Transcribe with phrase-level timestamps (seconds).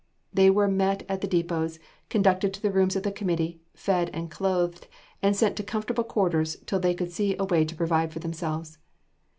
[0.33, 1.77] They were met at the depots,
[2.09, 4.87] conducted to the rooms of the committee, fed and clothed,
[5.21, 8.79] and sent to comfortable quarters till they could see a way to provide for themselves.